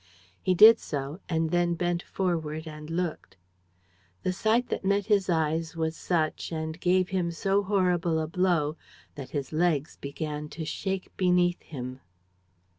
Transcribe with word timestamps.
He 0.41 0.55
did 0.55 0.79
so 0.79 1.19
and 1.29 1.51
then 1.51 1.75
bent 1.75 2.01
forward 2.01 2.65
and 2.67 2.89
looked. 2.89 3.37
The 4.23 4.33
sight 4.33 4.69
that 4.69 4.83
met 4.83 5.05
his 5.05 5.29
eyes 5.29 5.75
was 5.75 5.95
such 5.95 6.51
and 6.51 6.79
gave 6.81 7.09
him 7.09 7.29
so 7.29 7.61
horrible 7.61 8.17
a 8.17 8.25
blow 8.25 8.77
that 9.13 9.29
his 9.29 9.53
legs 9.53 9.97
began 9.97 10.49
to 10.49 10.65
shake 10.65 11.15
beneath 11.17 11.61
him. 11.61 11.99